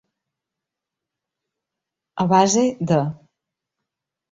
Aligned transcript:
A 2.25 2.29
base 2.33 2.65
de. 2.93 3.01